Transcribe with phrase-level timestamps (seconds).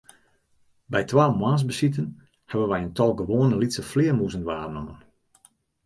[0.93, 2.07] By twa moarnsbesiten
[2.49, 4.99] hawwe wy in tal gewoane lytse flearmûzen waarnommen.